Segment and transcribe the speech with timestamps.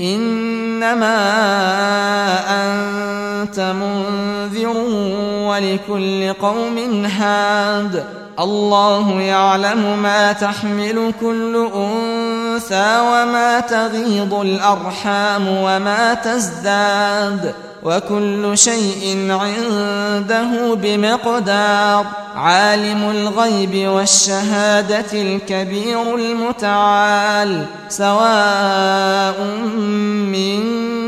[0.00, 1.18] إنما
[2.50, 4.76] أنت منذر
[5.48, 8.04] ولكل قوم هاد.
[8.40, 17.54] الله يعلم ما تحمل كل أنثى وما تغيض الأرحام وما تزداد.
[17.82, 22.06] وكل شيء عنده بمقدار.
[22.34, 27.64] عالم الغيب والشهادة الكبير المتعال.
[27.88, 29.42] سواء
[30.32, 31.07] منكم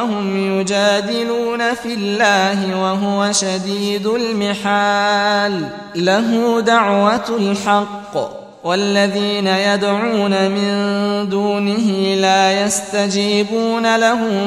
[0.00, 5.68] وهم يجادلون في الله وهو شديد المحال.
[5.96, 8.40] له دعوة الحق.
[8.64, 14.46] والذين يدعون من دونه لا يستجيبون لهم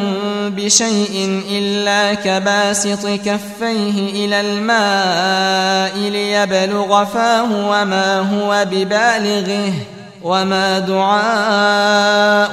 [0.50, 9.74] بشيء إلا كباسط كفيه إلى الماء ليبلغ فاه وما هو ببالغه
[10.24, 12.53] وما دعاء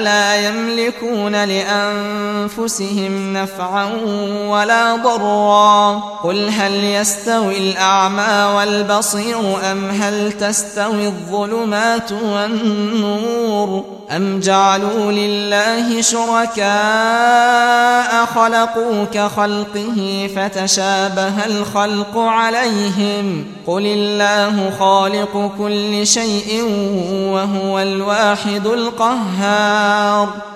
[0.00, 3.84] لا يملكون لأنفسهم نفعا
[4.46, 6.00] ولا ضرا.
[6.24, 13.84] قل هل يستوي الأعمى والبصير أم هل تستوي الظلمات والنور
[14.16, 16.70] أم جعلوا لله شركاء
[18.34, 23.44] خلقوا كخلقه فتشابه الخلق عليهم.
[23.66, 26.62] قل الله خالق كل شيء
[27.32, 29.89] وهو الواحد القهار.
[29.90, 30.49] النار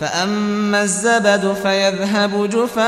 [0.00, 2.86] فأما الزبد فيذهب جفاء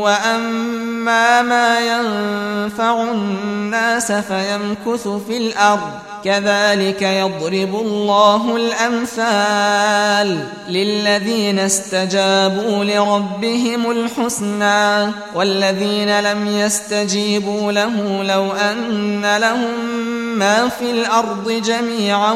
[0.00, 5.90] وأما ما ينفع الناس فيمكث في الأرض.
[6.24, 19.97] كذلك يضرب الله الأمثال للذين استجابوا لربهم الحسنى والذين لم يستجيبوا له لو أن لهم
[20.38, 22.34] ما في الأرض جميعا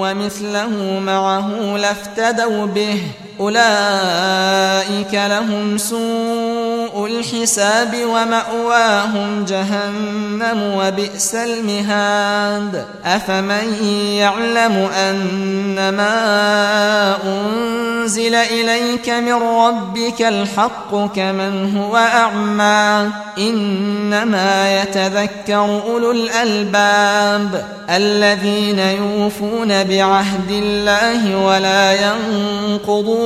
[0.00, 3.02] ومثله معه لافتدوا به
[3.40, 12.84] أولئك لهم سوء الحساب ومأواهم جهنم وبئس المهاد.
[13.04, 26.10] أفمن يعلم أن ما أنزل إليك من ربك الحق كمن هو أعمى إنما يتذكر أولو
[26.10, 33.25] الألباب الذين يوفون بعهد الله ولا ينقضون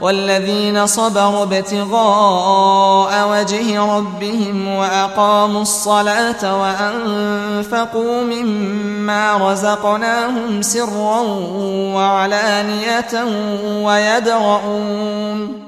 [0.00, 11.20] والذين صبروا ابتغاء وجه ربهم وأقاموا الصلاة وأنفقوا مما رزقناهم سرا
[11.94, 13.24] وعلانية
[13.84, 15.67] ويدرؤون.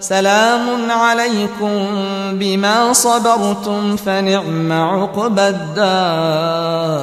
[0.00, 1.86] سلام عليكم
[2.32, 6.98] بما صبرتم فنعم عقبى الدار.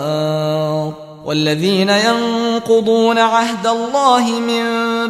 [1.26, 4.64] والذين ينقضون عهد الله من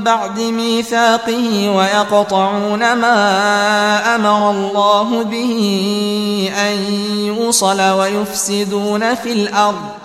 [0.04, 5.60] بعد ميثاقه ويقطعون ما أمر الله به
[6.58, 6.94] أن
[7.26, 10.05] يوصل ويفسدون في الأرض.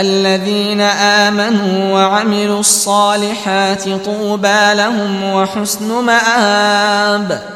[0.00, 7.55] الذين آمنوا وعملوا الصالحات طوبى لهم وحسن مآب.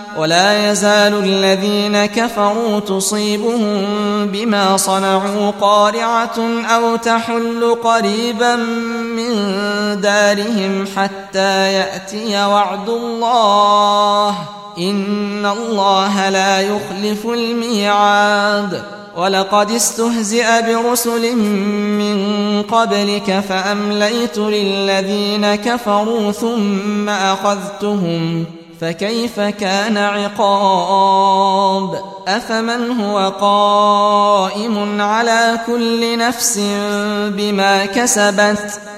[0.17, 3.85] ولا يزال الذين كفروا تصيبهم
[4.25, 8.55] بما صنعوا قارعة أو تحل قريبا
[9.15, 9.31] من
[10.01, 14.35] دارهم حتى يأتي وعد الله.
[14.77, 18.83] إن الله لا يخلف الميعاد.
[19.17, 21.35] ولقد استهزئ برسل
[21.97, 28.45] من قبلك فأمليت للذين كفروا ثم أخذتهم.
[28.81, 36.59] فكيف كان عقاب؟ أفمن هو قائم على كل نفس
[37.29, 38.81] بما كسبت؟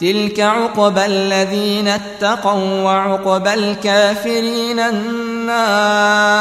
[0.00, 6.36] تلك عقبى الذين اتقوا وعقبى الكافرين النار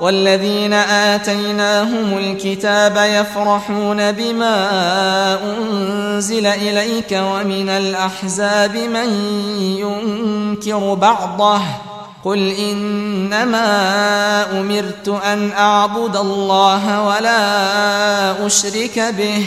[0.00, 4.68] والذين آتيناهم الكتاب يفرحون بما
[5.44, 9.08] أنزل إليك ومن الأحزاب من
[9.78, 11.60] ينكر بعضه
[12.24, 13.60] قل إنما
[14.60, 19.46] أمرت أن أعبد الله ولا أشرك به